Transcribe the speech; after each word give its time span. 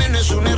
arrope 0.00 0.48
y 0.50 0.57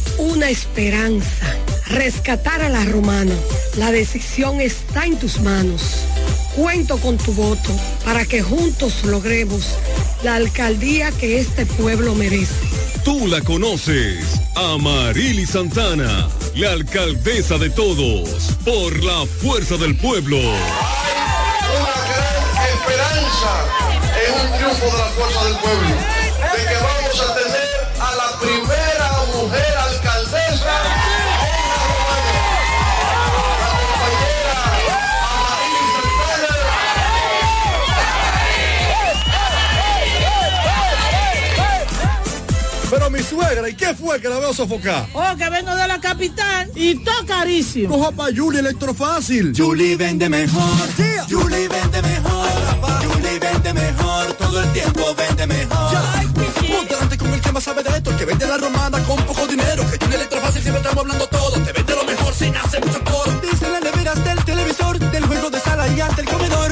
una 0.17 0.49
esperanza. 0.49 1.55
Rescatar 1.87 2.61
a 2.61 2.69
la 2.69 2.85
romana. 2.85 3.35
La 3.77 3.91
decisión 3.91 4.61
está 4.61 5.05
en 5.05 5.17
tus 5.17 5.39
manos. 5.41 5.81
Cuento 6.55 6.97
con 6.97 7.17
tu 7.17 7.33
voto 7.33 7.71
para 8.03 8.25
que 8.25 8.41
juntos 8.41 9.03
logremos 9.03 9.65
la 10.23 10.35
alcaldía 10.35 11.11
que 11.11 11.39
este 11.39 11.65
pueblo 11.65 12.13
merece. 12.15 12.53
Tú 13.03 13.27
la 13.27 13.41
conoces, 13.41 14.39
Amarili 14.55 15.45
Santana, 15.45 16.29
la 16.55 16.71
alcaldesa 16.71 17.57
de 17.57 17.69
todos, 17.71 18.57
por 18.63 19.03
la 19.03 19.25
fuerza 19.41 19.77
del 19.77 19.97
pueblo. 19.97 20.37
una 20.37 20.55
gran 22.11 22.67
esperanza 22.75 23.51
en 24.27 24.33
un 24.45 24.57
triunfo 24.57 24.85
de 24.85 24.97
la 24.99 25.09
fuerza 25.17 25.43
del 25.45 25.55
pueblo, 25.57 25.95
de 26.53 26.61
que 26.69 26.75
vamos 26.75 27.21
a 27.21 27.35
tener 27.35 27.69
a 27.99 28.15
la 28.15 28.39
primera 28.39 29.09
mujer 29.33 29.77
alcaldesa 29.77 30.00
¿y 43.69 43.75
qué 43.75 43.93
fue 43.93 44.19
que 44.21 44.29
la 44.29 44.39
veo 44.39 44.53
sofocar? 44.53 45.07
Oh, 45.13 45.35
que 45.37 45.49
vengo 45.49 45.75
de 45.75 45.87
la 45.87 45.99
capital 45.99 46.71
y 46.75 46.95
todo 46.95 47.25
carísimo. 47.25 47.97
Coja 47.97 48.11
pa' 48.11 48.29
Julie 48.35 48.59
Electrofácil. 48.59 49.53
Julie 49.55 49.95
vende 49.95 50.29
mejor. 50.29 50.61
Julie 51.29 51.67
vende 51.67 52.01
mejor. 52.01 52.49
Julie 53.03 53.39
vende 53.39 53.73
mejor. 53.73 54.33
Todo 54.33 54.61
el 54.61 54.71
tiempo 54.71 55.15
vende 55.15 55.47
mejor. 55.47 55.97
Ponte 56.71 56.93
delante 56.93 57.17
con 57.17 57.33
el 57.33 57.41
que 57.41 57.51
más 57.51 57.63
sabe 57.63 57.83
de 57.83 57.89
esto, 57.89 58.11
el 58.11 58.17
que 58.17 58.25
vende 58.25 58.47
la 58.47 58.57
romana 58.57 58.99
con 59.03 59.17
poco 59.25 59.47
dinero. 59.47 59.83
Que 59.89 59.97
Julie 60.03 60.17
Electrofácil 60.17 60.61
siempre 60.61 60.81
estamos 60.81 61.03
hablando 61.03 61.27
todo. 61.27 61.61
Te 61.61 61.71
vende 61.71 61.95
lo 61.95 62.03
mejor 62.05 62.33
sin 62.33 62.55
hacer 62.55 62.85
mucho 62.85 63.03
coro. 63.03 63.31
Dice 63.41 63.69
las 63.69 63.81
neveras 63.81 64.23
del 64.23 64.43
televisor, 64.45 64.99
del 64.99 65.25
juego 65.25 65.49
de 65.49 65.59
sala 65.59 65.87
y 65.87 66.01
ante 66.01 66.21
el 66.21 66.27
comedor. 66.27 66.71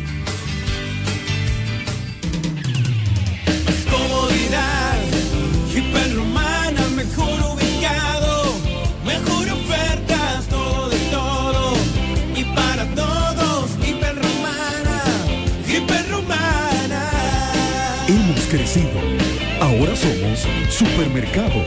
Supermercado, 20.81 21.63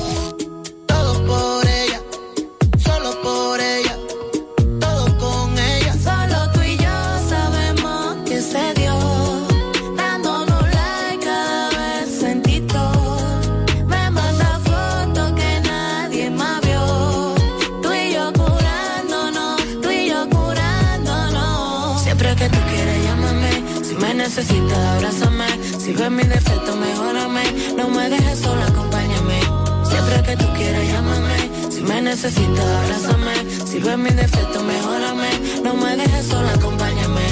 Necesitas, 32.11 32.65
abrázame. 32.65 33.33
Si 33.65 33.79
ves 33.79 33.97
mi 33.97 34.09
defecto, 34.09 34.61
mejórame. 34.61 35.29
No 35.63 35.73
me 35.75 35.95
dejes 35.95 36.25
sola, 36.25 36.51
acompáñame. 36.53 37.25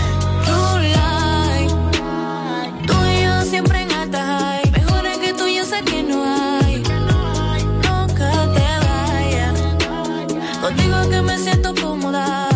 True 0.46 0.90
light. 0.96 1.72
Tú 2.88 2.96
y 3.14 3.24
yo 3.26 3.42
siempre 3.44 3.82
en 3.82 3.92
alta 3.92 4.22
high. 4.26 4.72
Mejores 4.72 5.18
que 5.18 5.34
tú, 5.34 5.48
yo 5.48 5.66
sé 5.66 5.82
que 5.84 6.02
no 6.02 6.24
hay. 6.24 6.82
Nunca 7.86 8.30
te 8.56 8.68
vayas. 8.88 9.60
Contigo 10.62 11.10
que 11.10 11.22
me 11.24 11.38
siento 11.38 11.76
cómoda. 11.76 12.49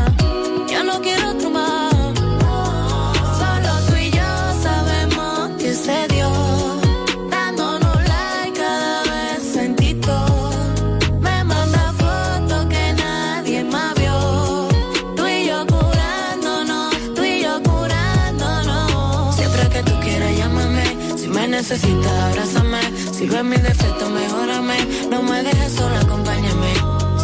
Necesitas, 21.74 22.12
abrázame. 22.12 22.82
Si 23.18 23.25
ves 23.27 23.44
mi 23.44 23.58
defecto, 23.58 24.10
mejórame. 24.10 24.77
No 25.10 25.24
me 25.24 25.42
dejes 25.42 25.74
sola, 25.74 26.00
acompáñame. 26.01 26.74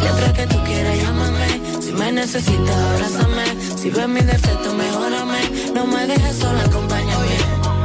Siempre 0.00 0.32
que 0.32 0.46
tú 0.48 0.64
quieras, 0.64 0.96
llámame. 1.02 1.48
Si 1.80 1.92
me 1.92 2.10
necesitas, 2.10 2.76
abrázame. 2.76 3.44
Si 3.80 3.90
ves 3.90 4.08
mi 4.08 4.20
defecto, 4.20 4.74
mejórame. 4.74 5.40
No 5.72 5.86
me 5.86 6.04
dejes 6.06 6.36
sola, 6.36 6.62
acompáñame. 6.64 7.36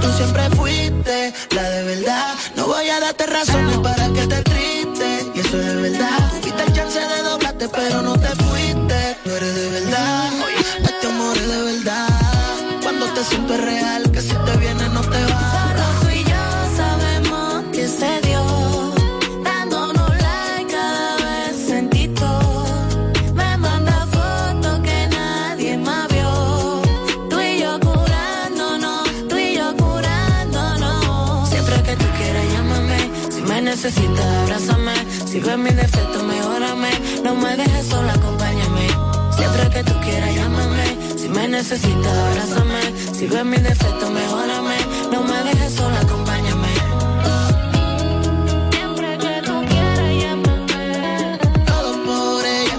Tú 0.01 0.07
siempre 0.17 0.49
fuiste 0.57 1.33
la 1.51 1.69
de 1.69 1.83
verdad. 1.83 2.33
No 2.55 2.65
voy 2.65 2.89
a 2.89 2.99
darte 2.99 3.27
razones 3.27 3.77
para 3.77 4.07
que 4.09 4.25
te 4.25 4.41
triste. 4.41 5.31
Y 5.35 5.39
eso 5.41 5.61
es 5.61 5.81
verdad. 5.81 6.31
Tuviste 6.41 6.63
el 6.63 6.73
chance 6.73 6.99
de 6.99 7.21
doblarte, 7.29 7.69
pero 7.69 8.01
no 8.01 8.14
Ves 35.45 35.57
mi 35.59 35.69
defecto, 35.69 36.23
mejórame. 36.23 36.89
No 37.23 37.35
me 37.35 37.55
dejes 37.55 37.85
sola, 37.85 38.13
acompáñame. 38.13 38.87
Siempre 39.37 39.69
que 39.69 39.83
tú 39.83 39.93
quieras, 40.01 40.33
llámame. 40.33 40.97
Si 41.17 41.29
me 41.29 41.47
necesitas, 41.47 42.17
abrázame. 42.17 42.81
Si 43.13 43.27
ves 43.27 43.45
mi 43.45 43.57
defecto, 43.57 44.09
mejórame. 44.09 44.77
No 45.11 45.21
me 45.21 45.43
dejes 45.43 45.73
sola, 45.73 45.99
acompáñame. 45.99 46.67
Siempre 48.71 49.17
que 49.19 49.41
tú 49.45 49.65
quieras, 49.69 50.13
llámame. 50.23 51.37
Todo 51.67 51.91
por 52.07 52.45
ella, 52.45 52.77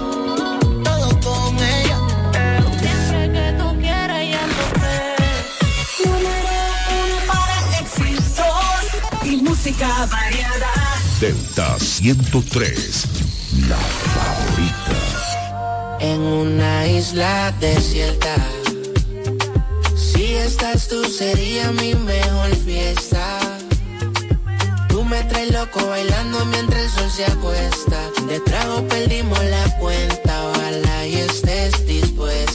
todo 0.83 1.19
con 1.21 1.55
ella. 1.57 1.97
Siempre 2.81 3.31
que 3.31 3.45
tú 3.59 3.79
quieras, 3.79 4.23
llámame. 4.33 4.97
Número 6.03 6.59
uno 6.99 7.17
para 7.31 7.55
éxitos 7.79 9.23
y 9.23 9.37
música. 9.37 9.87
Delta 11.19 11.79
103, 11.79 13.05
la 13.67 13.75
favorita. 13.77 14.97
En 15.99 16.21
una 16.21 16.85
isla 16.85 17.51
desierta, 17.59 18.35
si 19.95 20.35
estás 20.35 20.87
tú 20.87 21.03
sería 21.05 21.71
mi 21.71 21.95
mejor 21.95 22.55
fiesta. 22.57 23.39
Tú 24.89 25.03
me 25.05 25.23
traes 25.23 25.51
loco 25.51 25.87
bailando 25.87 26.45
mientras 26.45 26.83
el 26.83 26.89
sol 26.91 27.09
se 27.09 27.25
acuesta. 27.25 27.99
De 28.27 28.39
trago 28.41 28.87
perdimos 28.87 29.43
la 29.45 29.75
cuenta, 29.79 30.49
ojalá 30.49 31.07
y 31.07 31.15
estés 31.15 31.83
dispuesta 31.87 32.46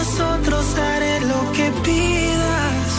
nosotros 0.00 0.64
haré 0.78 1.20
lo 1.20 1.52
que 1.52 1.70
pidas. 1.84 2.92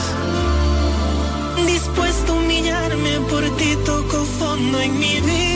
Dispuesto 1.66 2.34
a 2.34 2.36
humillarme 2.36 3.14
por 3.30 3.44
ti, 3.58 3.76
toco 3.86 4.24
fondo 4.40 4.80
en 4.80 5.00
mi 5.00 5.20
vida. 5.20 5.51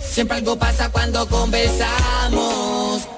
Siempre 0.00 0.38
algo 0.38 0.56
pasa 0.56 0.90
cuando 0.90 1.26
conversamos. 1.28 3.08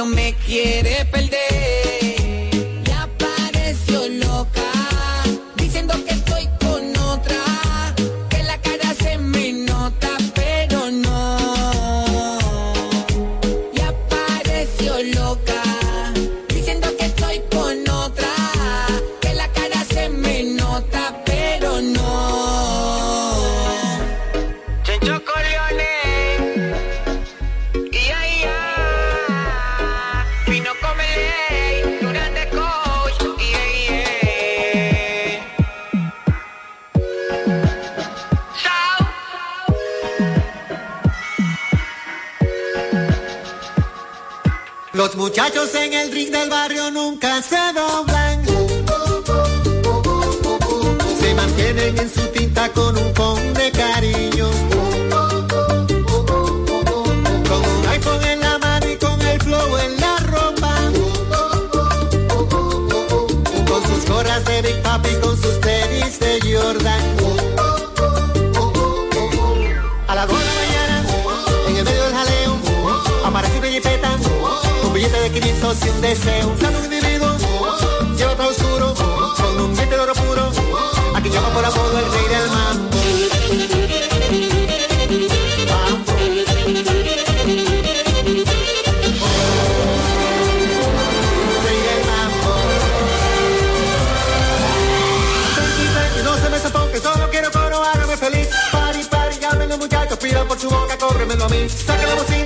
no 0.00 0.06
me 0.06 0.32
quiere 0.46 1.04
perder. 1.04 1.29
casi 75.80 75.90
un 75.90 76.00
deseo. 76.00 76.48
Un 76.48 76.60
salón 76.60 76.84
individuo, 76.84 77.36
lleva 78.16 78.46
oscuro, 78.46 78.94
con 78.94 79.60
un 79.60 79.74
diente 79.74 79.94
de 79.94 80.00
oro 80.00 80.14
puro. 80.14 80.50
Aquí 81.14 81.30
llama 81.30 81.48
por 81.50 81.64
apodo 81.64 81.98
el 81.98 82.12
rey 82.12 82.28
del 82.28 82.50
mar 82.50 82.76
Rey 91.64 91.80
del 91.86 92.04
marquis, 95.94 96.24
no 96.24 96.36
se 96.36 96.50
me 96.50 96.58
mambo. 96.58 97.00
Solo 97.02 97.30
quiero 97.30 97.50
coro, 97.50 97.82
hágame 97.82 98.16
feliz. 98.16 98.48
Pari, 98.72 99.04
pari, 99.04 99.38
llámenlo 99.40 99.78
muchachos, 99.78 100.18
pida 100.18 100.44
por 100.44 100.58
su 100.58 100.68
boca, 100.68 100.96
cóbremelo 100.98 101.44
a 101.44 101.48
mí. 101.48 101.68
Sáquenlo 101.68 102.22
así. 102.22 102.39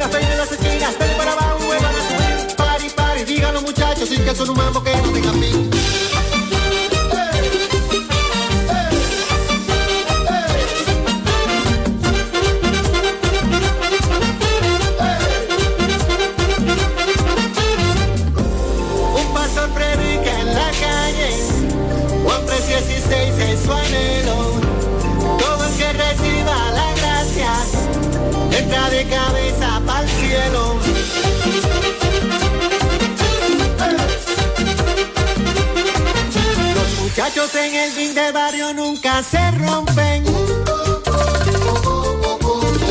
el 37.77 37.95
ring 37.97 38.15
de 38.15 38.33
barrio 38.33 38.73
nunca 38.73 39.23
se 39.23 39.51
rompen. 39.53 40.25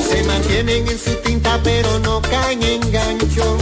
Se 0.09 0.23
mantienen 0.23 0.87
en 0.87 0.99
su 0.99 1.15
tinta 1.21 1.59
pero 1.63 1.99
no 1.99 2.21
caen 2.21 2.61
en 2.63 2.91
gancho. 2.91 3.57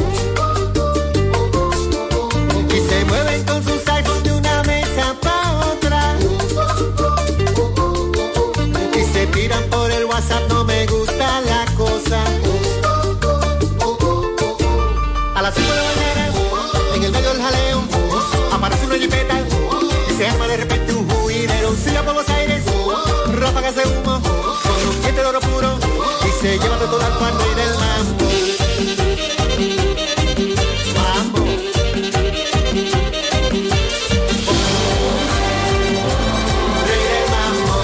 llevando 26.61 26.85
toda 26.85 27.07
el 27.07 27.13
alma 27.13 27.27
en 27.29 27.73
mambo. 27.79 28.25
Mambo. 30.95 31.45
Rey 36.87 37.03
del 37.11 37.25
mambo. 37.35 37.75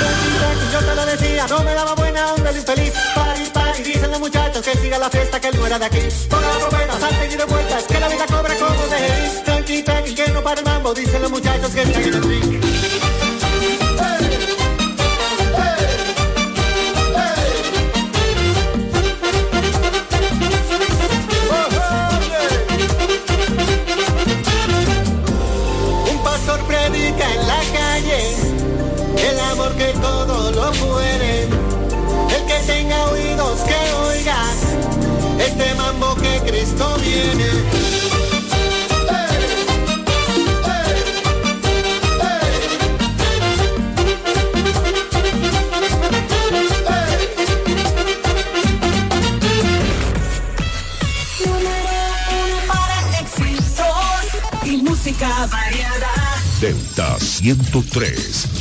Bonita 0.00 0.48
que 0.58 0.66
yo 0.72 0.80
te 0.80 0.94
lo 0.94 1.06
decía, 1.06 1.46
no 1.48 1.62
me 1.64 1.74
daba 1.74 1.94
buena 1.94 2.34
onda 2.34 2.50
el 2.50 2.56
infeliz. 2.56 2.92
Pari, 3.14 3.44
pari, 3.52 3.82
dicen 3.82 4.10
los 4.10 4.20
muchachos 4.20 4.62
que 4.64 4.78
siga 4.78 4.98
la 4.98 5.10
fiesta, 5.10 5.40
que 5.40 5.48
él 5.48 5.56
no 5.58 5.66
era 5.66 5.78
de 5.78 5.84
aquí. 5.86 6.00
Ponga 6.28 6.86
la 6.86 7.00
salte 7.00 7.28
y 7.32 7.50
vueltas, 7.50 7.84
que 7.84 8.00
la 8.00 8.08
vida 8.08 8.26
cobra 8.26 8.54
como 8.56 8.86
de 8.88 9.42
Tranqui, 9.44 9.82
tranqui, 9.82 10.14
que 10.14 10.28
no 10.32 10.42
para 10.42 10.60
el 10.60 10.66
mambo, 10.66 10.94
dicen 10.94 11.22
los 11.22 11.30
muchachos 11.30 11.70
que 11.70 11.86
siga 11.86 12.00
el 12.00 12.57
Para 52.66 53.20
exitos 53.20 54.64
y 54.64 54.76
música 54.78 55.46
variada, 55.50 56.08
delta 56.60 57.18
ciento 57.18 57.82
tres. 57.90 58.57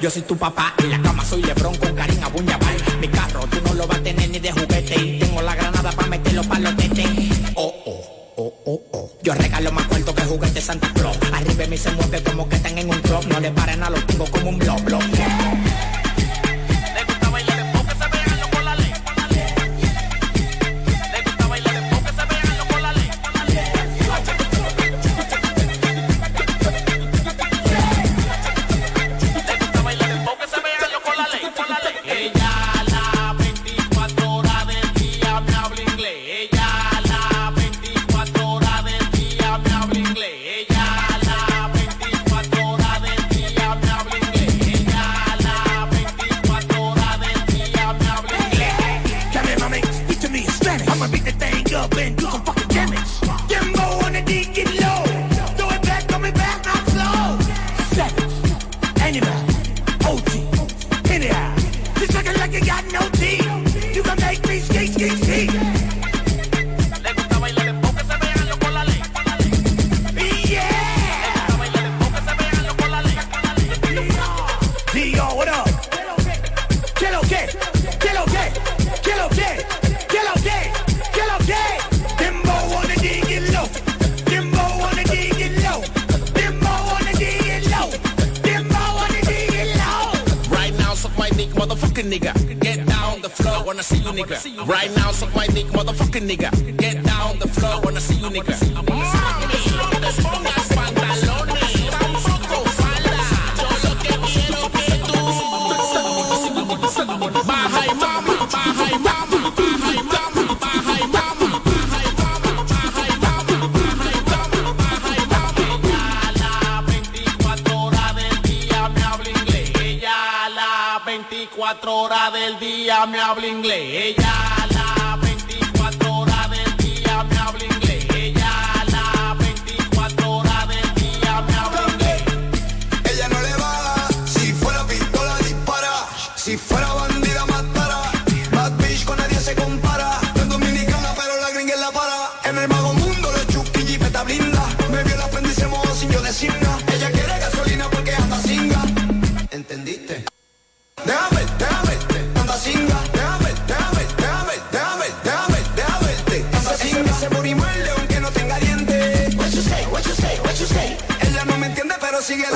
Yo 0.00 0.10
soy 0.10 0.22
tu 0.22 0.36
papá. 0.36 0.74
En 0.78 0.90
la 0.90 1.02
cama 1.02 1.24
soy 1.24 1.42
Lebron 1.42 1.67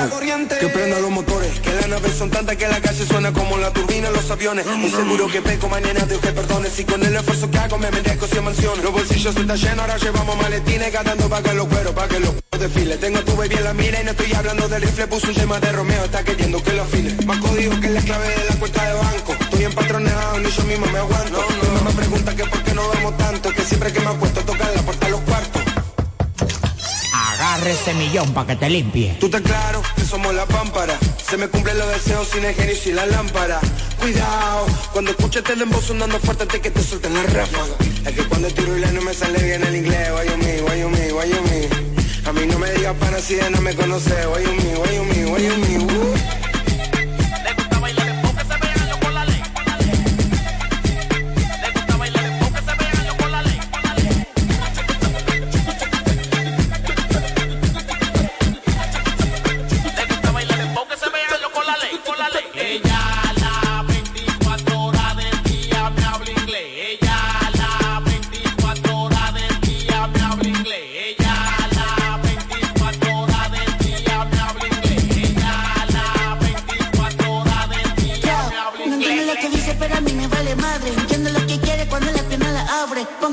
la 0.04 0.10
corriente. 0.10 0.58
Que 0.58 0.68
prenda 0.68 0.98
los 1.00 1.10
motores, 1.10 1.60
que 1.60 1.72
las 1.74 1.88
naves 1.88 2.12
son 2.16 2.30
tantas 2.30 2.56
que 2.56 2.66
la 2.68 2.80
calle 2.80 3.06
suena 3.06 3.32
como 3.32 3.56
la 3.56 3.72
turbina 3.72 4.08
en 4.08 4.14
los 4.14 4.30
aviones. 4.30 4.66
Muy 4.66 4.90
seguro 4.90 5.28
que 5.28 5.40
peco 5.42 5.68
mañana 5.68 6.00
Dios 6.06 6.20
que 6.20 6.32
perdone. 6.32 6.68
Si 6.70 6.84
con 6.84 7.02
el 7.02 7.14
esfuerzo 7.14 7.50
que 7.50 7.58
hago 7.58 7.78
me 7.78 7.90
merezco 7.90 8.26
100 8.26 8.44
mansiones. 8.44 8.84
Los 8.84 8.92
bolsillos 8.92 9.36
están 9.36 9.56
llenos, 9.56 9.78
ahora 9.80 9.96
llevamos 9.96 10.36
maletines 10.36 10.92
gastando 10.92 11.28
pa' 11.28 11.42
que 11.42 11.54
los 11.54 11.66
cueros, 11.68 11.94
pa' 11.94 12.08
que 12.08 12.20
los 12.20 12.34
desfile. 12.58 12.96
Tengo 12.96 13.20
tu 13.20 13.36
baby 13.36 13.54
en 13.54 13.64
la 13.64 13.74
mira 13.74 14.00
y 14.00 14.04
no 14.04 14.10
estoy 14.10 14.32
hablando 14.32 14.68
del 14.68 14.82
rifle. 14.82 15.06
Puso 15.06 15.28
un 15.28 15.34
tema 15.34 15.60
de 15.60 15.72
Romeo, 15.72 16.04
está 16.04 16.24
queriendo 16.24 16.62
que 16.62 16.72
lo 16.72 16.82
afine. 16.82 17.14
Más 17.26 17.38
código 17.38 17.80
que 17.80 17.90
la 17.90 18.00
clave 18.00 18.28
de 18.28 18.44
la 18.48 18.56
cuenta 18.56 18.84
de 18.84 18.94
banco. 18.94 19.32
Estoy 19.40 19.64
empatronado, 19.64 20.38
ni 20.38 20.50
yo 20.50 20.62
mismo 20.64 20.86
me 20.86 20.98
aguanto. 20.98 21.44
Mi 21.48 21.68
mamá 21.68 21.90
me 21.90 21.92
pregunta 21.92 22.36
que 22.36 22.44
por 22.44 22.62
qué 22.62 22.74
no 22.74 22.88
damos 22.88 23.16
tanto. 23.16 23.50
Que 23.50 23.62
siempre 23.62 23.92
que 23.92 24.00
me 24.00 24.10
acuesto 24.10 24.40
tocan 24.42 24.74
la 24.74 24.82
puerta 24.82 25.06
a 25.06 25.10
los. 25.10 25.31
Agarre 27.62 27.79
ese 27.81 27.94
millón 27.94 28.35
pa' 28.35 28.44
que 28.44 28.57
te 28.57 28.68
limpie. 28.68 29.16
Tú 29.20 29.27
estás 29.27 29.40
claro 29.40 29.83
que 29.94 30.05
somos 30.05 30.35
la 30.35 30.46
pámpara. 30.46 30.98
Se 31.31 31.37
me 31.37 31.46
cumplen 31.46 31.79
los 31.79 31.88
deseos 31.92 32.27
sin 32.27 32.44
el 32.44 32.57
genio 32.57 32.72
y 32.72 32.77
sin 32.77 32.96
la 32.96 33.07
lámpara. 33.07 33.61
Cuidado, 34.01 34.66
cuando 34.92 35.12
escuches 35.12 35.44
el 35.48 35.61
dembow 35.61 35.81
sonando 35.81 36.18
fuerte 36.18 36.42
antes 36.42 36.61
que 36.61 36.72
te 36.72 36.83
suelten 36.83 37.14
la 37.14 37.22
ráfaga. 37.22 37.77
Es 38.05 38.12
que 38.16 38.25
cuando 38.25 38.48
tiro 38.48 38.77
y 38.77 38.81
la 38.81 38.90
no 38.90 39.03
me 39.03 39.14
sale 39.14 39.40
bien 39.44 39.62
el 39.62 39.77
inglés. 39.77 40.11
Why 40.11 40.29
you 40.29 40.37
me, 40.38 40.62
why 40.62 40.81
you 40.81 40.88
me, 40.88 41.12
why 41.12 41.29
you 41.31 41.40
me. 41.51 42.29
A 42.29 42.33
mí 42.33 42.46
no 42.46 42.59
me 42.59 42.68
digas 42.72 42.96
para 42.96 43.20
si 43.20 43.37
de 43.37 43.48
no 43.48 43.61
me 43.61 43.72
conoce. 43.77 44.11
Why 44.11 44.42
you 44.42 44.53
me, 44.55 44.75
why 44.81 44.96
you 44.96 45.05
me, 45.05 45.25
why 45.31 45.42
you 45.44 45.57
me. 45.59 45.77
uh. 45.85 46.41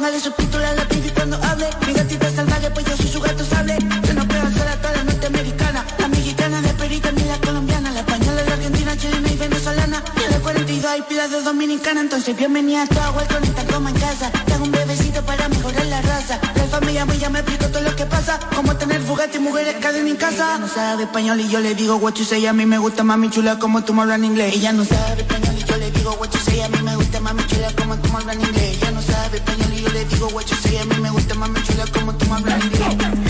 Abre. 0.09 0.19
Póngale 0.19 0.19
subtítulos 0.19 0.67
a 0.67 0.73
la 0.73 0.83
y 0.83 1.09
cuando 1.11 1.37
hable. 1.37 1.69
Mi 1.85 1.93
gatita 1.93 2.31
salvaje, 2.31 2.69
pues 2.71 2.85
yo 2.85 2.97
soy 2.97 3.07
su 3.07 3.19
gato 3.21 3.45
sable. 3.45 3.77
Yo 4.07 4.13
no 4.13 4.27
pego 4.27 4.49
sola 4.57 4.75
toda 4.81 4.93
la 4.93 5.03
norteamericana. 5.03 5.85
La 5.99 6.07
mexicana 6.07 6.61
de 6.61 6.73
perita 6.73 7.11
ni 7.11 7.23
la 7.23 7.37
colombiana. 7.39 7.91
La 7.91 7.99
española, 7.99 8.41
la 8.47 8.53
argentina, 8.53 8.97
chilena 8.97 9.29
y 9.31 9.37
venezolana. 9.37 10.03
Y 10.15 10.31
la 10.31 10.39
42 10.39 10.85
hay 10.85 11.01
pilas 11.03 11.31
de 11.31 11.41
dominicana. 11.41 12.01
Entonces 12.01 12.35
bienvenida 12.35 12.83
a 12.83 12.87
tu 12.87 12.99
agua 12.99 13.23
con 13.27 13.43
esta 13.43 13.63
coma 13.65 13.89
en 13.89 13.99
casa. 13.99 14.31
Te 14.45 14.53
hago 14.53 14.63
un 14.63 14.71
bebecito 14.71 15.21
para 15.23 15.47
mejorar 15.49 15.85
la 15.85 16.01
raza. 16.01 16.39
La 16.55 16.63
familia 16.65 17.05
mía 17.05 17.15
ya 17.15 17.29
me 17.29 17.39
explico 17.39 17.67
todo 17.67 17.83
lo 17.83 17.95
que 17.95 18.05
pasa. 18.05 18.39
Como 18.55 18.75
tener 18.75 19.01
fugate 19.01 19.37
y 19.37 19.41
mujeres 19.41 19.75
cadena 19.79 20.09
en 20.09 20.15
casa. 20.15 20.55
Ella 20.55 20.57
no 20.57 20.67
sabe 20.67 21.03
español 21.03 21.39
y 21.39 21.47
yo 21.49 21.59
le 21.59 21.75
digo 21.75 21.97
what 21.97 22.15
you 22.15 22.25
say. 22.25 22.45
A 22.47 22.53
mí 22.53 22.65
me 22.65 22.77
gusta 22.77 23.03
mami 23.03 23.29
chula 23.29 23.59
como 23.59 23.83
tú 23.83 23.93
me 23.93 24.01
hablas 24.01 24.17
en 24.17 24.25
inglés. 24.25 24.55
Ella 24.55 24.71
no 24.71 24.83
sabe 24.85 25.21
español 25.21 25.55
y 25.57 25.58
digo 25.99 26.11
what 26.19 26.33
you 26.33 26.39
say. 26.39 26.61
A 26.61 26.69
mí 26.69 26.81
me 26.81 26.95
gusta 26.95 27.19
mami 27.19 27.43
chula 27.47 27.71
como 27.77 27.95
tú 27.97 28.09
me 28.09 28.17
hablas 28.17 28.35
en 28.35 28.41
inglés. 28.41 28.77
Ella 28.77 28.91
no 28.91 29.01
sabe 29.01 29.37
español 29.37 29.73
y 29.73 29.81
yo 29.81 29.89
le 29.89 30.05
digo 30.05 30.27
what 30.29 30.45
you 30.45 30.55
say. 30.55 30.77
A 30.77 30.85
mí 30.85 30.95
me 31.01 31.09
gusta 31.11 31.35
mami 31.35 31.61
chula 31.63 31.85
como 31.93 32.13
tú 32.15 32.25
me 32.27 32.35
hablas 32.35 32.61
en 32.61 32.67
inglés. 32.67 33.28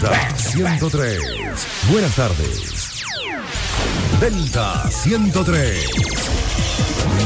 Delta 0.00 0.34
103. 0.34 1.20
Buenas 1.90 2.16
tardes. 2.16 3.04
Delta 4.18 4.90
103. 4.90 5.90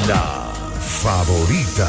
La 0.08 0.52
favorita. 0.80 1.88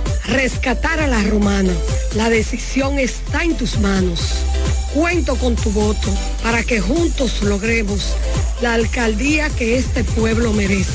Rescatar 0.27 0.99
a 0.99 1.07
la 1.07 1.21
romana. 1.23 1.73
La 2.15 2.29
decisión 2.29 2.99
está 2.99 3.43
en 3.43 3.55
tus 3.55 3.79
manos. 3.79 4.19
Cuento 4.93 5.35
con 5.35 5.55
tu 5.55 5.71
voto 5.71 6.09
para 6.43 6.63
que 6.63 6.79
juntos 6.81 7.41
logremos 7.43 8.15
la 8.61 8.73
alcaldía 8.73 9.49
que 9.49 9.77
este 9.77 10.03
pueblo 10.03 10.53
merece. 10.53 10.91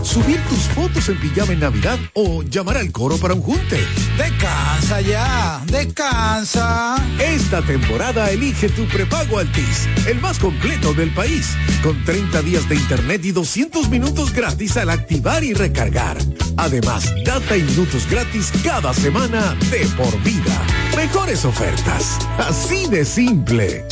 Subir 0.08 0.42
tus 0.48 0.60
fotos 0.70 1.10
en 1.10 1.20
pijama 1.20 1.52
en 1.52 1.60
Navidad 1.60 2.00
o 2.14 2.42
llamar 2.42 2.78
al 2.78 2.94
coro 2.94 3.18
para 3.18 3.34
un 3.34 3.42
junte. 3.42 3.78
Descansa 4.18 5.02
ya, 5.02 5.62
descansa. 5.66 6.96
Esta 7.20 7.62
temporada 7.62 8.32
elige 8.32 8.70
tu 8.70 8.88
prepago 8.88 9.38
Altis, 9.38 9.86
el 10.08 10.22
más 10.22 10.40
completo 10.40 10.94
del 10.94 11.14
país, 11.14 11.58
con 11.84 12.02
30 12.06 12.42
días 12.42 12.70
de 12.70 12.76
internet 12.76 13.26
y 13.26 13.34
200 13.34 13.90
minutos 13.90 14.32
gratis 14.32 14.78
al 14.78 14.92
activar 14.92 15.44
y 15.44 15.54
recargar. 15.54 16.18
Además, 16.56 17.14
data 17.26 17.58
y 17.58 17.64
minutos 17.64 18.10
gratis 18.10 18.54
cada 18.64 18.94
semana 18.94 19.58
de 19.70 19.86
por 19.98 20.24
vida. 20.24 20.62
Mejores 20.96 21.44
ofertas, 21.44 22.18
así 22.38 22.88
de 22.88 23.04
simple. 23.04 23.84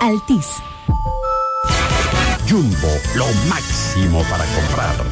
Altis. 0.00 0.46
Jumbo, 2.48 2.88
lo 3.16 3.26
máximo 3.48 4.22
para 4.30 4.44
comprar. 4.44 5.11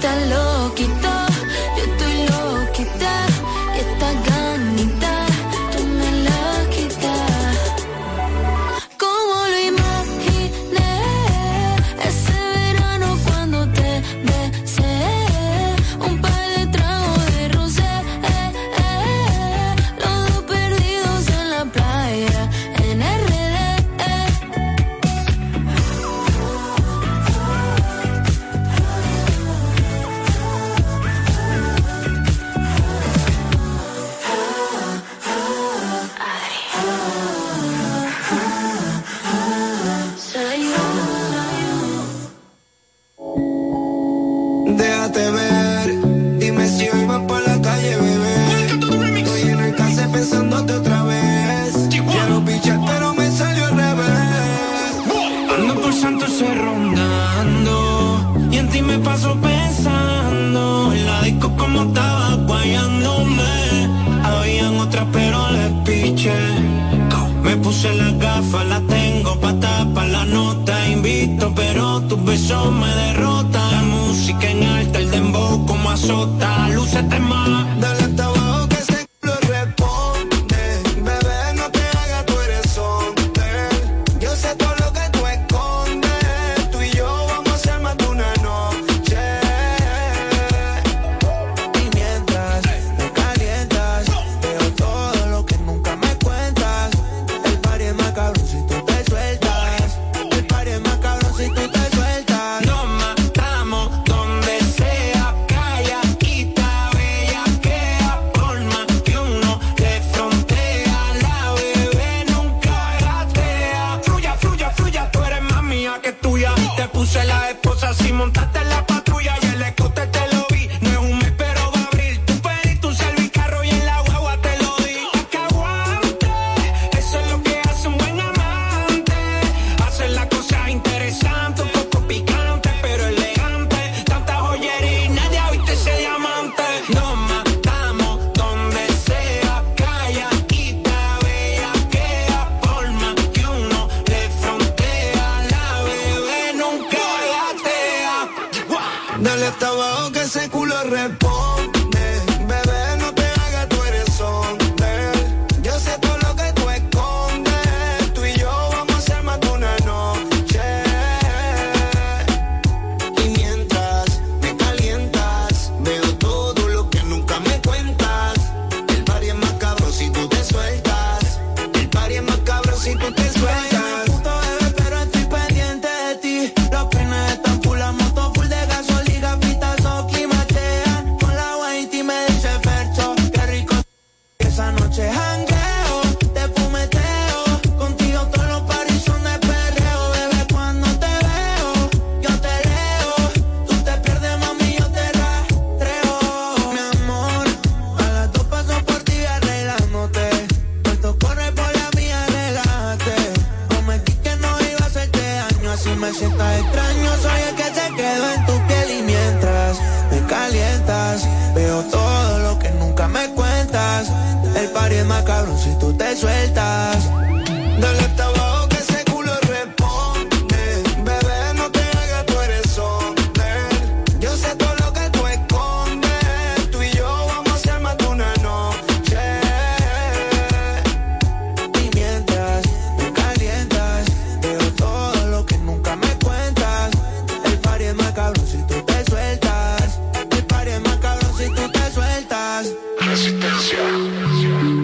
tan. 0.00 0.37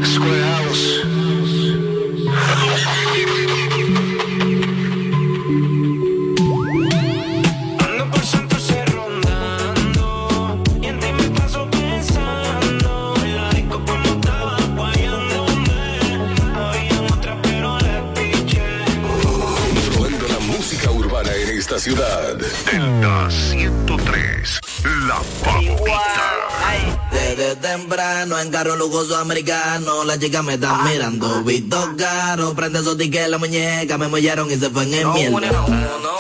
Square 0.03 0.54
No 28.25 28.37
verano, 28.37 28.49
encarro 28.49 28.77
lujoso 28.77 29.19
americano. 29.19 30.03
La 30.05 30.19
chica 30.19 30.43
me 30.43 30.55
está 30.55 30.83
mirando, 30.85 31.43
visto 31.45 31.77
caro, 31.99 32.55
prende 32.55 32.79
esos 32.79 32.97
tickets 32.97 33.29
la 33.29 33.37
muñeca, 33.37 33.99
me 33.99 34.09
mollaron 34.09 34.51
y 34.51 34.57
se 34.57 34.71
fue 34.71 34.85
en 34.85 34.95
el 34.95 35.07
mierda. 35.09 36.14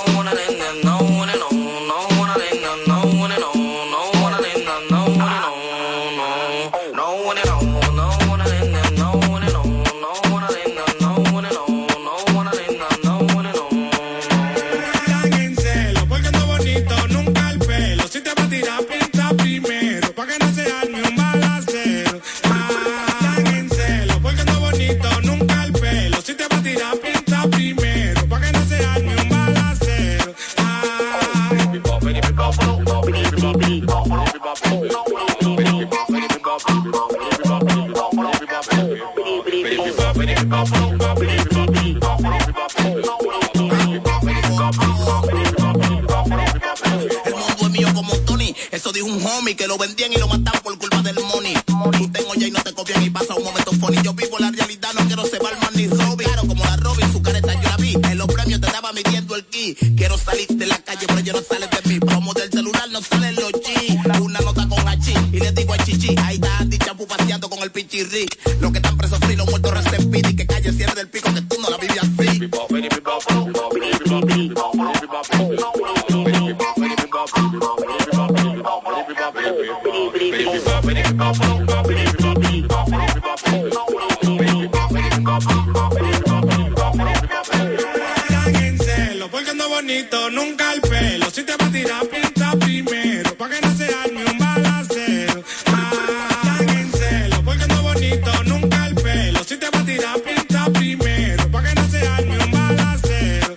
Bonito, 89.85 90.31
nunca 90.31 90.73
el 90.73 90.81
pelo. 90.81 91.31
Si 91.31 91.43
te 91.45 91.55
va 91.57 91.67
a 91.67 91.71
tirar, 91.71 92.07
pinta 92.09 92.53
primero. 92.59 93.37
Pa' 93.37 93.49
que 93.51 93.61
no 93.61 93.77
se 93.77 93.85
arme 93.95 94.25
un 94.25 94.39
balacero. 94.39 95.45
Ah, 95.67 96.59
celo, 96.99 97.43
porque 97.45 97.65
ando 97.65 97.83
bonito, 97.83 98.31
nunca 98.45 98.87
el 98.87 98.95
pelo. 98.95 99.45
Si 99.45 99.57
te 99.57 99.69
va 99.69 99.81
a 99.81 99.85
tirar, 99.85 100.19
pinta 100.23 100.65
primero. 100.73 101.51
Pa' 101.51 101.63
que 101.63 101.75
no 101.75 101.89
se 101.91 102.07
arme 102.07 102.39
un 102.45 102.51
balacero. 102.51 103.57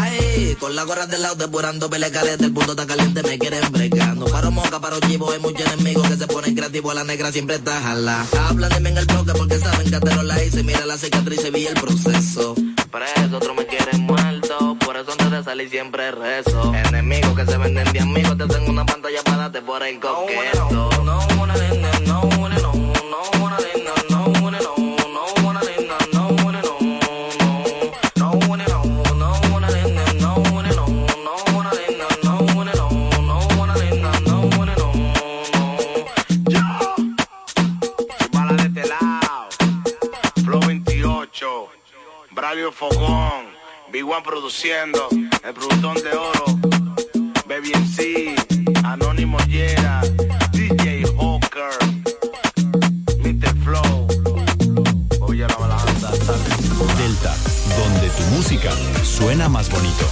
Ay, 0.00 0.56
con 0.58 0.74
la 0.74 0.84
gorra 0.84 1.06
del 1.06 1.22
lado 1.22 1.34
depurando 1.34 1.90
pelecales 1.90 2.38
del 2.38 2.52
punto 2.52 2.72
está 2.72 2.86
caliente 2.86 3.22
me 3.22 3.38
quieren 3.38 3.70
bregando. 3.70 4.24
Paro 4.26 4.50
moca, 4.50 4.80
paro 4.80 4.98
chivo, 5.00 5.30
hay 5.30 5.40
muchos 5.40 5.70
enemigos 5.72 6.08
que 6.08 6.16
se 6.16 6.26
ponen 6.26 6.54
creativos, 6.54 6.94
la 6.94 7.04
negra 7.04 7.30
siempre 7.32 7.56
está 7.56 7.82
jala. 7.82 8.26
Hablan 8.48 8.70
de 8.70 8.80
mí 8.80 8.88
en 8.88 8.98
el 8.98 9.06
bloque 9.06 9.32
porque 9.34 9.58
saben 9.58 9.90
que 9.90 10.00
te 10.00 10.14
lo 10.14 10.22
la 10.22 10.42
hice, 10.42 10.62
mira 10.62 10.86
la 10.86 10.96
cicatriz 10.96 11.44
y 11.44 11.50
vi 11.50 11.66
el 11.66 11.74
proceso. 11.74 12.54
Preso, 12.90 13.36
otro 13.36 13.54
me 13.54 13.66
quiere 13.66 13.98
salir 15.46 15.70
siempre 15.70 16.10
rezo. 16.10 16.74
Enemigos 16.74 17.36
que 17.36 17.46
se 17.46 17.56
venden 17.56 17.92
de 17.92 18.00
amigos, 18.00 18.36
te 18.36 18.48
tengo 18.48 18.68
una 18.68 18.84
pantalla 18.84 19.22
para 19.22 19.36
darte 19.36 19.62
por 19.62 19.80
el 19.80 20.00
coqueto. 20.00 20.68
No, 20.72 20.90
no, 20.90 21.04
no, 21.04 21.04
no, 21.04 21.20
no, 21.24 21.46
no, 22.04 22.26
Bala 38.32 38.52
de 38.54 38.62
este 38.64 38.88
lado. 38.88 39.48
Flow 40.44 40.60
28. 40.66 41.68
Bravio 42.32 42.72
Fogón. 42.72 43.46
Big 43.92 44.04
One 44.04 44.22
produciendo. 44.24 45.08
El 45.46 45.54
productor 45.54 46.02
de 46.02 46.10
oro. 46.10 46.44
Baby 47.46 47.70
MC. 47.72 48.34
Anónimo 48.82 49.38
Yera. 49.46 50.00
DJ 50.50 51.04
Hawker. 51.16 51.70
Mr. 53.18 53.54
Flow. 53.62 54.08
Oye 55.20 55.46
la 55.46 55.56
balanza. 55.56 56.10
Delta, 56.98 57.32
donde 57.78 58.08
tu 58.10 58.22
música 58.34 58.72
suena 59.04 59.48
más 59.48 59.70
bonito. 59.70 60.04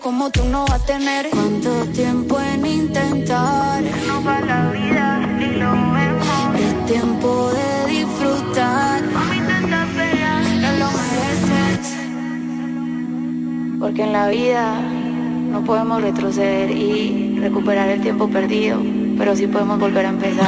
Como 0.00 0.30
tú 0.30 0.44
no 0.44 0.66
va 0.66 0.76
a 0.76 0.78
tener. 0.78 1.30
¿Cuánto 1.30 1.84
tiempo 1.92 2.38
en 2.40 2.66
intentar? 2.66 3.82
No 4.06 4.22
va 4.22 4.40
la 4.40 4.70
vida 4.70 5.18
ni 5.38 5.46
lo 5.56 5.72
mejor. 5.74 6.56
Es 6.56 6.86
tiempo 6.86 7.50
de 7.50 7.90
disfrutar. 7.92 9.02
Mami, 9.02 9.38
tanta 9.46 9.86
pena, 9.96 10.42
no 10.62 10.70
lo 10.80 10.86
mereces. 10.98 11.94
Porque 13.80 14.02
en 14.02 14.12
la 14.12 14.28
vida 14.28 14.80
no 15.52 15.64
podemos 15.64 16.02
retroceder 16.02 16.70
y 16.70 17.38
recuperar 17.40 17.88
el 17.88 18.00
tiempo 18.00 18.28
perdido, 18.28 18.82
pero 19.16 19.34
sí 19.36 19.46
podemos 19.46 19.78
volver 19.78 20.06
a 20.06 20.10
empezar. 20.10 20.45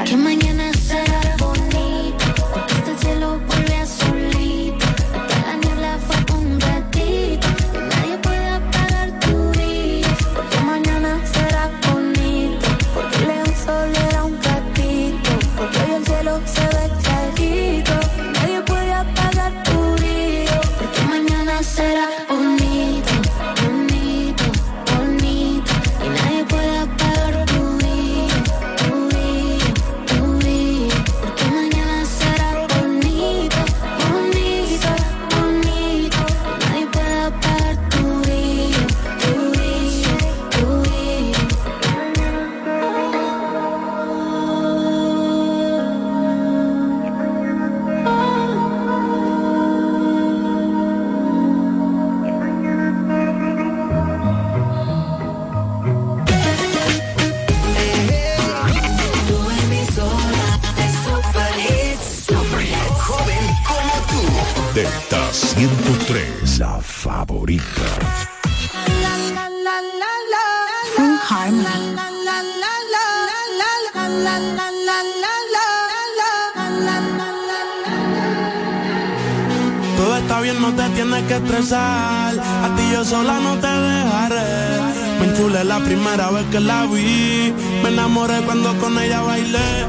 Primera 85.81 86.31
vez 86.31 86.47
que 86.51 86.61
la 86.61 86.87
vi. 86.87 87.55
Me 87.83 87.89
enamoré 87.89 88.41
cuando 88.43 88.77
con 88.79 88.99
ella 88.99 89.21
bailé. 89.23 89.87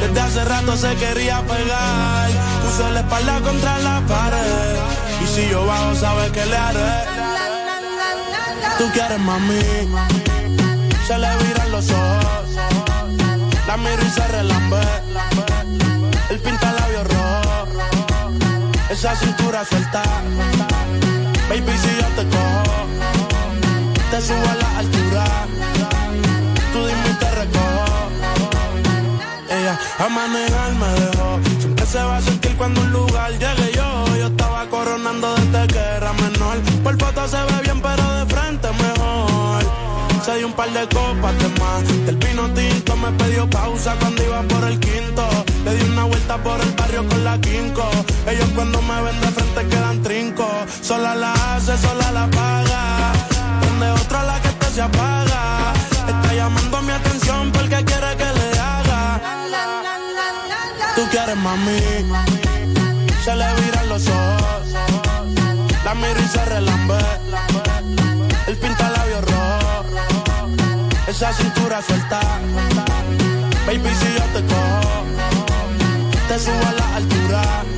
Desde 0.00 0.20
hace 0.20 0.44
rato 0.44 0.76
se 0.76 0.94
quería 0.96 1.42
pegar. 1.42 2.30
Puso 2.62 2.90
la 2.90 3.00
espalda 3.00 3.40
contra 3.40 3.78
la 3.78 4.00
pared. 4.06 4.76
Y 5.22 5.26
si 5.26 5.48
yo 5.50 5.66
bajo, 5.66 5.94
sabes 5.94 6.30
que 6.30 6.44
le 6.46 6.56
haré. 6.56 6.90
Tú 8.78 8.84
quieres 8.92 9.18
mami, 9.18 9.60
se 11.06 11.18
le 11.18 11.28
viran 11.42 11.72
los 11.72 11.90
ojos. 11.90 12.48
La 13.66 13.76
miro 13.76 14.02
y 14.06 14.10
se 14.10 14.26
relambe. 14.28 14.80
El 16.30 16.38
pinta 16.38 16.72
labios 16.72 17.06
rojo. 17.08 17.66
Esa 18.88 19.16
cintura 19.16 19.64
suelta. 19.64 20.02
Baby, 21.48 21.72
si 21.82 21.88
yo 22.00 22.06
te 22.16 22.28
cojo, 22.28 22.86
te 24.10 24.20
subo 24.22 24.48
a 24.48 24.54
la 24.54 24.78
altura. 24.78 25.24
Tú 26.72 26.78
dime 26.86 27.10
te 27.20 27.30
recojo. 27.40 27.86
Ella 29.50 29.78
a 29.98 30.08
manejar 30.08 30.72
me 30.74 30.88
dejó. 31.00 31.40
Siempre 31.60 31.86
se 31.86 31.98
va 31.98 32.16
a 32.16 32.22
sentir 32.22 32.56
cuando 32.56 32.80
un 32.80 32.92
lugar 32.92 33.30
llegue 33.32 33.72
yo. 33.74 34.16
Yo 34.16 34.26
estaba 34.26 34.66
coronando 34.66 35.34
desde 35.36 35.66
que 35.68 35.78
era 35.78 36.12
menor. 36.14 36.56
Por 36.82 36.98
foto 36.98 37.28
se 37.28 37.36
ve 37.36 37.62
bien, 37.64 37.80
pero 37.80 38.04
de 38.18 38.34
frente 38.34 38.68
mejor. 38.72 39.62
Se 40.24 40.36
dio 40.36 40.46
un 40.46 40.52
par 40.52 40.70
de 40.70 40.88
copas 40.88 41.34
de 41.38 41.48
más. 41.60 42.06
Del 42.06 42.16
vino 42.16 42.48
tinto 42.54 42.96
me 42.96 43.10
pidió 43.12 43.48
pausa 43.50 43.94
cuando 44.00 44.22
iba 44.24 44.42
por 44.42 44.64
el 44.64 44.78
quinto. 44.80 45.28
Le 45.64 45.74
di 45.74 45.90
una 45.90 46.04
vuelta 46.04 46.36
por 46.38 46.60
el 46.60 46.72
barrio 46.72 47.06
con 47.08 47.24
la 47.24 47.38
quinco. 47.40 47.84
Ellos 48.26 48.48
cuando 48.54 48.80
me 48.82 49.02
ven 49.02 49.20
de 49.20 49.28
frente 49.28 49.66
quedan 49.68 50.02
trinco. 50.02 50.48
Sola 50.82 51.14
la 51.14 51.32
hace, 51.32 51.76
sola 51.76 52.12
la 52.12 52.26
paga. 52.30 53.37
Donde 53.78 53.92
otra 53.92 54.24
la 54.24 54.40
que 54.40 54.48
esto 54.48 54.70
se 54.74 54.82
apaga. 54.82 55.72
Está 56.08 56.34
llamando 56.34 56.82
mi 56.82 56.90
atención 56.90 57.52
porque 57.52 57.84
quiere 57.84 58.16
que 58.16 58.24
le 58.24 58.58
haga. 58.58 59.20
Tú 60.96 61.02
quieres 61.12 61.36
mami. 61.36 61.80
Se 63.24 63.36
le 63.36 63.54
viran 63.60 63.88
los 63.88 64.08
ojos. 64.08 64.66
La 65.84 65.94
miro 65.94 66.20
y 66.20 66.26
se 66.26 66.44
relambe. 66.44 66.98
El 68.48 68.56
pinta 68.56 68.90
labios 68.90 69.24
rojo. 69.30 69.84
Esa 71.06 71.32
cintura 71.34 71.80
suelta. 71.80 72.20
Baby, 73.64 73.90
si 74.00 74.12
yo 74.12 74.24
te 74.34 74.44
cojo, 74.52 75.04
te 76.26 76.38
subo 76.40 76.66
a 76.66 76.72
la 76.72 76.96
altura. 76.96 77.77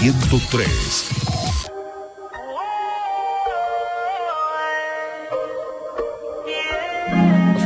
103. 0.00 0.66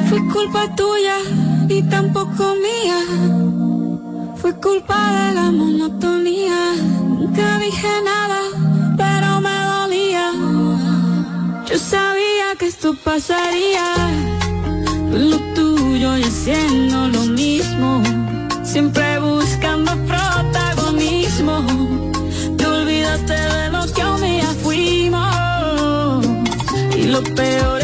Fue 0.08 0.18
culpa 0.32 0.74
tuya 0.74 1.18
y 1.68 1.82
tampoco 1.82 2.56
mía. 2.56 2.98
Fue 4.34 4.52
culpa 4.56 4.96
de 5.12 5.34
la 5.34 5.52
monotonía. 5.52 6.74
Nunca 7.20 7.58
dije 7.60 7.88
nada, 8.04 8.40
pero 8.96 9.40
me 9.40 9.56
dolía. 9.74 10.32
Yo 11.66 11.78
sabía 11.78 12.56
que 12.58 12.66
esto 12.66 12.96
pasaría. 13.04 13.94
Lo 15.12 15.38
tuyo 15.54 16.18
y 16.18 16.24
haciendo 16.24 17.06
lo 17.06 17.26
mismo. 17.26 18.02
Siempre 18.64 19.13
lo 27.14 27.22
peor 27.22 27.83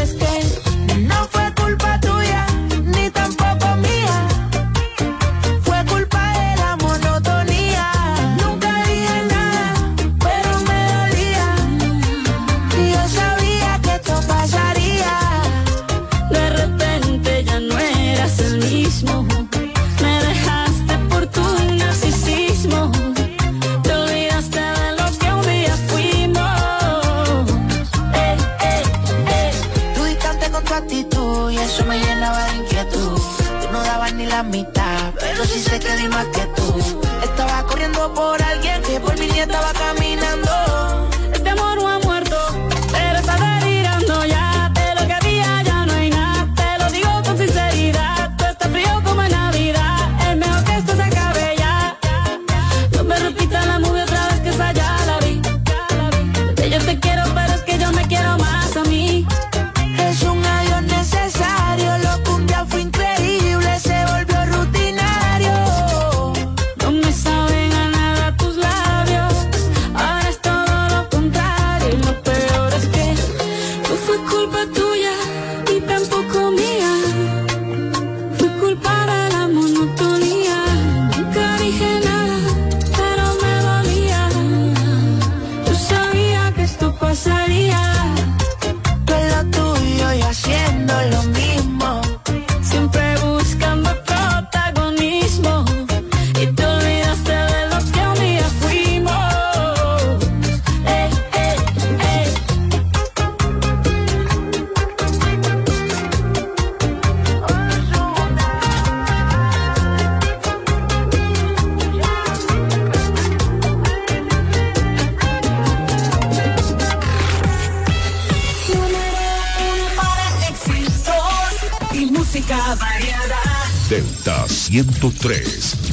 Delta 124.01 124.47
103. 124.49 125.90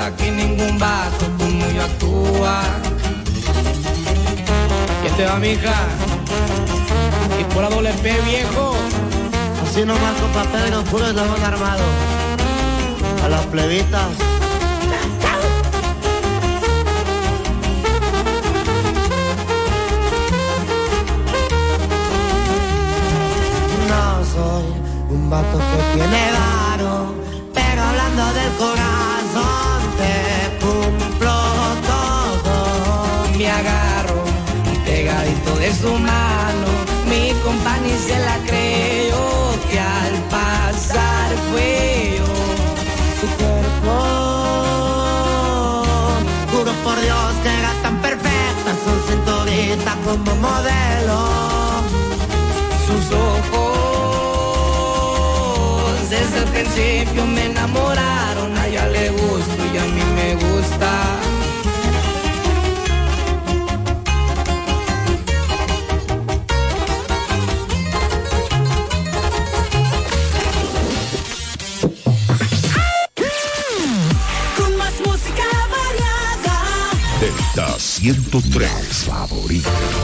Gusta 0.00 0.16
que 0.16 0.30
ningún 0.30 0.78
vato 0.78 1.26
como 1.38 1.66
yo 1.70 1.82
actúa. 1.82 2.62
¿Quién 5.02 5.16
te 5.16 5.24
va, 5.26 5.36
mija? 5.36 5.74
Y 7.40 7.44
por 7.52 7.62
la 7.62 7.70
doble 7.70 7.92
P, 8.02 8.20
viejo. 8.22 8.74
Así 9.62 9.84
nomás 9.84 10.14
y 10.66 10.70
los 10.70 10.84
puros 10.84 11.08
estamos 11.08 11.40
armados. 11.40 11.86
A 13.24 13.28
las 13.28 13.46
plebitas. 13.46 14.08
No 23.88 24.24
soy 24.32 24.64
un 25.10 25.30
vato 25.30 25.58
que 25.58 25.98
tiene 25.98 26.22
varo, 26.32 26.99
Compañía 37.50 37.98
se 37.98 38.16
la 38.16 38.36
creyó 38.46 39.26
que 39.68 39.78
al 39.80 40.14
pasar 40.30 41.28
fue 41.50 42.14
yo. 42.16 42.30
Su 43.20 43.26
cuerpo, 43.40 43.94
juro 46.52 46.72
por 46.84 46.96
Dios 47.00 47.30
que 47.42 47.50
era 47.58 47.72
tan 47.82 47.96
perfecta, 48.06 48.70
su 48.84 48.92
cinturita 49.08 49.92
como 50.04 50.32
modelo. 50.36 51.20
Sus 52.86 53.04
ojos 53.32 53.70
desde 56.08 56.38
el 56.38 56.48
principio 56.54 57.22
me 57.26 57.46
enamoraron. 57.46 58.56
A 58.56 58.68
ella 58.68 58.86
le 58.86 59.10
gusto 59.10 59.60
y 59.74 59.76
a 59.76 59.84
mí 59.86 60.04
me 60.14 60.28
gusta. 60.36 60.90
103. 78.02 78.66
Favorita. 79.04 79.99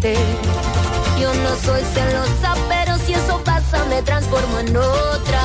Yo 0.00 1.34
no 1.34 1.50
soy 1.64 1.82
celosa, 1.92 2.54
pero 2.68 2.96
si 3.04 3.14
eso 3.14 3.40
pasa 3.44 3.84
me 3.86 4.00
transformo 4.02 4.60
en 4.60 4.76
otra. 4.76 5.42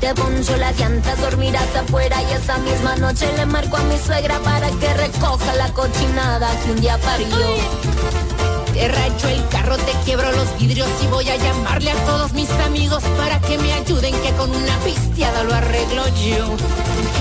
Te 0.00 0.12
poncho 0.12 0.56
las 0.56 0.76
llantas, 0.76 1.20
dormirás 1.20 1.76
afuera 1.76 2.20
y 2.20 2.32
esa 2.32 2.58
misma 2.58 2.96
noche 2.96 3.30
le 3.36 3.46
marco 3.46 3.76
a 3.76 3.82
mi 3.84 3.96
suegra 3.96 4.40
para 4.40 4.68
que 4.70 4.92
recoja 4.94 5.54
la 5.54 5.68
cochinada 5.72 6.50
que 6.64 6.72
un 6.72 6.80
día 6.80 6.98
parió. 6.98 7.28
Te 8.74 8.88
racho 8.88 9.28
el 9.28 9.46
carro, 9.50 9.76
te 9.76 9.92
quiebro 10.04 10.32
los 10.32 10.58
vidrios 10.58 10.88
y 11.04 11.06
voy 11.06 11.28
a 11.28 11.36
llamarle 11.36 11.92
a 11.92 12.06
todos 12.06 12.32
mis 12.32 12.50
amigos 12.66 13.04
para 13.18 13.40
que 13.40 13.56
me 13.56 13.72
ayuden 13.72 14.20
que 14.20 14.32
con 14.32 14.50
una 14.50 14.76
pisteada 14.78 15.44
lo 15.44 15.54
arreglo 15.54 16.08
yo. 16.08 16.46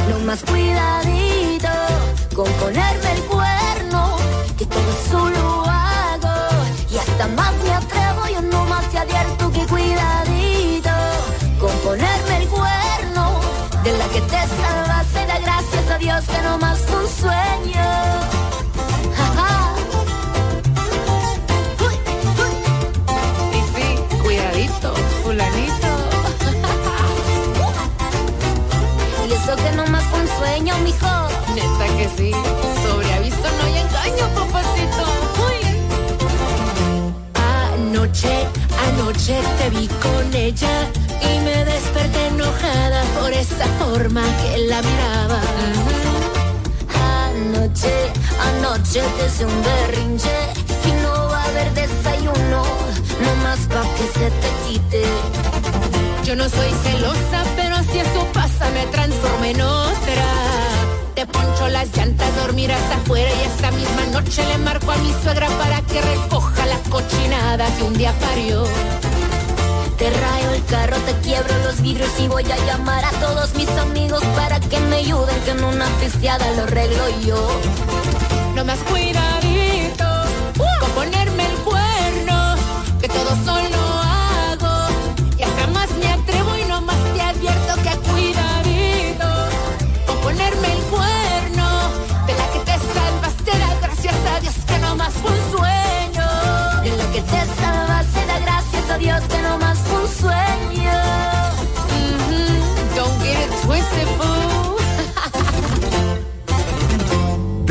No 0.09 0.25
más 0.25 0.41
cuidadito 0.41 1.69
con 2.35 2.51
ponerme 2.53 3.11
el 3.11 3.21
cuerno, 3.25 4.17
que 4.57 4.65
todo 4.65 4.81
eso 5.05 5.29
lo 5.29 5.39
hago. 5.39 5.58
Hasta 7.19 7.35
más 7.35 7.53
me 7.65 7.73
atrevo, 7.73 8.27
yo 8.31 8.41
no 8.43 8.63
más 8.67 8.89
te 8.91 8.97
advierto 8.97 9.51
que 9.51 9.65
cuidadito 9.65 10.89
con 11.59 11.71
ponerme 11.79 12.37
el 12.37 12.47
cuerno. 12.47 13.41
De 13.83 13.97
la 13.97 14.07
que 14.07 14.21
te 14.21 14.37
salvaste, 14.47 15.25
da 15.25 15.39
gracias 15.39 15.91
a 15.91 15.97
Dios 15.97 16.23
que 16.23 16.41
no 16.43 16.57
más 16.59 16.79
fue 16.79 17.03
la 44.69 44.81
miraba. 44.83 45.41
Anoche, 47.25 48.11
anoche 48.49 49.01
te 49.17 49.25
hice 49.25 49.45
un 49.45 49.63
berrinche 49.63 50.37
y 50.85 50.91
no 51.03 51.13
va 51.29 51.41
a 51.41 51.45
haber 51.45 51.73
desayuno, 51.73 52.61
no 53.23 53.31
más 53.43 53.59
pa' 53.73 53.87
que 53.95 54.05
se 54.19 54.27
te 54.41 54.49
quite. 54.67 55.03
Yo 56.23 56.35
no 56.35 56.47
soy 56.47 56.71
celosa, 56.83 57.39
pero 57.55 57.77
si 57.91 57.99
eso 57.99 58.21
pasa 58.31 58.69
me 58.69 58.85
transformo 58.87 59.45
en 59.45 59.61
otra. 59.61 60.27
Te 61.15 61.25
poncho 61.25 61.67
las 61.69 61.87
llantas, 61.97 62.35
dormirás 62.35 62.91
afuera 62.91 63.29
y 63.41 63.47
esta 63.47 63.71
misma 63.71 64.05
noche 64.11 64.45
le 64.45 64.57
marco 64.59 64.91
a 64.91 64.97
mi 64.97 65.11
suegra 65.23 65.47
para 65.57 65.81
que 65.81 65.99
recoja 65.99 66.65
la 66.67 66.77
cochinada 66.89 67.65
que 67.75 67.83
un 67.83 67.93
día 67.93 68.13
parió. 68.19 68.65
Te 69.99 70.09
rayo 70.09 70.51
el 70.53 70.63
carro, 70.63 70.95
te 71.05 71.13
quiebro 71.27 71.53
los 71.65 71.81
vidrios 71.81 72.09
y 72.19 72.29
voy 72.29 72.45
a 72.49 72.57
llamar 72.65 73.03
a 73.03 73.11
todos 73.19 73.53
mis 73.55 73.67
amigos 73.71 74.23
para 74.33 74.57
que 74.61 74.79
me 74.79 74.95
ayuden 74.95 75.35
que 75.43 75.51
en 75.51 75.61
una 75.61 75.85
pisteada 75.99 76.49
lo 76.53 76.63
arreglo 76.63 77.03
yo. 77.19 77.49
No 78.55 78.63
más 78.63 78.79
cuidadito 78.89 79.29
con 79.39 79.68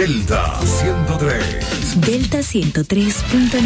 Delta 0.09 0.59
103. 0.64 2.00
Delta 2.00 2.38
103.9. 2.38 3.61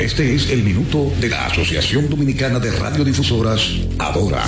Este 0.00 0.34
es 0.34 0.50
el 0.50 0.64
minuto 0.64 1.12
de 1.20 1.28
la 1.28 1.46
Asociación 1.46 2.10
Dominicana 2.10 2.58
de 2.58 2.72
Radiodifusoras, 2.72 3.62
Adora. 3.96 4.42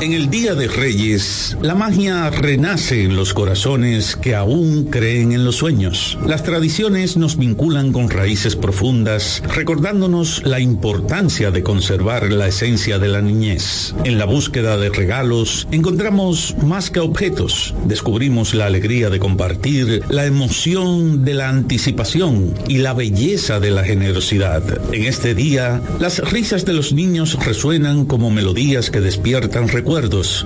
En 0.00 0.14
el 0.14 0.30
Día 0.30 0.54
de 0.54 0.66
Reyes, 0.66 1.58
la 1.60 1.74
magia 1.74 2.30
renace 2.30 3.04
en 3.04 3.16
los 3.16 3.34
corazones 3.34 4.16
que 4.16 4.34
aún 4.34 4.84
creen 4.84 5.32
en 5.32 5.44
los 5.44 5.56
sueños. 5.56 6.16
Las 6.26 6.42
tradiciones 6.42 7.18
nos 7.18 7.36
vinculan 7.36 7.92
con 7.92 8.08
raíces 8.08 8.56
profundas, 8.56 9.42
recordándonos 9.54 10.42
la 10.46 10.58
importancia 10.58 11.50
de 11.50 11.62
conservar 11.62 12.32
la 12.32 12.48
esencia 12.48 12.98
de 12.98 13.08
la 13.08 13.20
niñez. 13.20 13.94
En 14.04 14.16
la 14.16 14.24
búsqueda 14.24 14.78
de 14.78 14.88
regalos, 14.88 15.68
encontramos 15.70 16.56
más 16.64 16.90
que 16.90 17.00
objetos. 17.00 17.74
Descubrimos 17.84 18.54
la 18.54 18.64
alegría 18.64 19.10
de 19.10 19.18
compartir, 19.18 20.02
la 20.08 20.24
emoción 20.24 21.26
de 21.26 21.34
la 21.34 21.50
anticipación 21.50 22.54
y 22.68 22.78
la 22.78 22.94
belleza 22.94 23.60
de 23.60 23.70
la 23.70 23.84
generosidad. 23.84 24.62
En 24.94 25.04
este 25.04 25.34
día, 25.34 25.82
las 25.98 26.20
risas 26.30 26.64
de 26.64 26.72
los 26.72 26.94
niños 26.94 27.36
resuenan 27.44 28.06
como 28.06 28.30
melodías 28.30 28.90
que 28.90 29.02
despiertan 29.02 29.68
recuerdos 29.68 29.89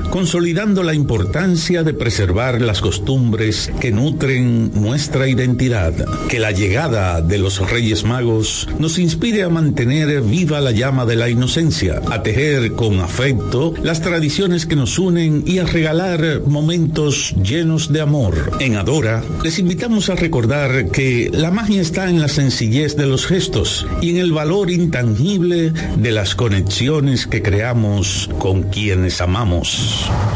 consolidando 0.08 0.82
la 0.82 0.94
importancia 0.94 1.82
de 1.82 1.92
preservar 1.92 2.62
las 2.62 2.80
costumbres 2.80 3.70
que 3.78 3.92
nutren 3.92 4.70
nuestra 4.72 5.28
identidad. 5.28 5.92
Que 6.30 6.38
la 6.38 6.50
llegada 6.50 7.20
de 7.20 7.36
los 7.36 7.58
Reyes 7.70 8.04
Magos 8.04 8.66
nos 8.78 8.98
inspire 8.98 9.42
a 9.42 9.50
mantener 9.50 10.22
viva 10.22 10.62
la 10.62 10.70
llama 10.70 11.04
de 11.04 11.16
la 11.16 11.28
inocencia, 11.28 12.00
a 12.10 12.22
tejer 12.22 12.72
con 12.72 13.00
afecto 13.00 13.74
las 13.82 14.00
tradiciones 14.00 14.64
que 14.64 14.76
nos 14.76 14.98
unen 14.98 15.44
y 15.46 15.58
a 15.58 15.66
regalar 15.66 16.40
momentos 16.46 17.34
llenos 17.42 17.92
de 17.92 18.00
amor. 18.00 18.50
En 18.60 18.76
Adora, 18.76 19.22
les 19.42 19.58
invitamos 19.58 20.08
a 20.08 20.14
recordar 20.14 20.90
que 20.90 21.28
la 21.30 21.50
magia 21.50 21.82
está 21.82 22.08
en 22.08 22.18
la 22.18 22.28
sencillez 22.28 22.96
de 22.96 23.04
los 23.04 23.26
gestos 23.26 23.86
y 24.00 24.08
en 24.08 24.16
el 24.16 24.32
valor 24.32 24.70
intangible 24.70 25.74
de 25.98 26.12
las 26.12 26.34
conexiones 26.34 27.26
que 27.26 27.42
creamos 27.42 28.30
con 28.38 28.62
quienes 28.62 29.20
amamos. 29.20 29.33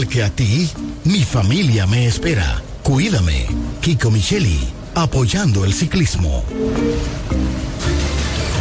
igual 0.00 0.08
que 0.08 0.22
a 0.22 0.30
ti, 0.30 0.70
mi 1.04 1.24
familia 1.24 1.86
me 1.86 2.06
espera. 2.06 2.62
Cuídame. 2.82 3.46
Kiko 3.80 4.10
Micheli, 4.10 4.58
apoyando 4.94 5.64
el 5.64 5.74
ciclismo. 5.74 6.44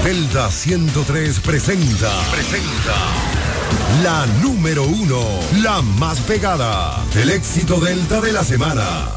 Delta 0.03 0.51
103 0.51 1.39
presenta. 1.39 2.11
Presenta. 2.31 2.95
La 4.03 4.25
número 4.41 4.83
uno, 4.83 5.21
la 5.61 5.81
más 5.81 6.19
pegada. 6.21 7.03
El 7.15 7.29
éxito 7.29 7.79
Delta 7.79 8.19
de 8.21 8.33
la 8.33 8.43
semana. 8.43 9.09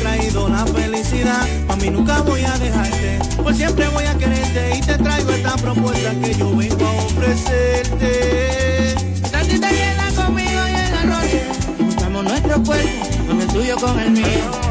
traído 0.00 0.48
la 0.48 0.66
felicidad. 0.66 1.46
A 1.68 1.76
mí 1.76 1.90
nunca 1.90 2.22
voy 2.22 2.42
a 2.44 2.58
dejarte, 2.58 3.18
pues 3.42 3.56
siempre 3.56 3.88
voy 3.88 4.04
a 4.04 4.16
quererte 4.16 4.76
y 4.76 4.80
te 4.80 4.98
traigo 4.98 5.30
esta 5.30 5.56
propuesta 5.56 6.10
que 6.20 6.34
yo 6.34 6.56
vengo 6.56 6.86
a 6.86 6.92
ofrecerte. 7.04 8.94
Tantita 9.30 9.70
hiela 9.70 10.12
conmigo 10.14 10.60
y 10.68 10.74
el 10.74 10.94
arroz, 10.94 11.30
juntamos 11.78 12.24
nuestro 12.24 12.62
cuerpo, 12.62 13.06
con 13.28 13.40
el 13.40 13.48
tuyo 13.48 13.76
con 13.76 13.98
el 13.98 14.10
mío. 14.10 14.65